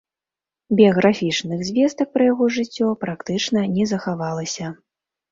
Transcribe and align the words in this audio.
Біяграфічных 0.77 1.59
звестак 1.67 2.07
пра 2.17 2.23
яго 2.31 2.47
жыццё 2.55 2.87
практычна 3.05 3.59
не 3.75 3.85
захавалася. 3.93 4.65